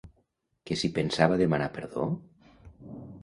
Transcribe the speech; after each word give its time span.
Que 0.69 0.77
si 0.81 0.89
pensava 0.95 1.37
demanar 1.43 1.67
perdó? 1.77 2.07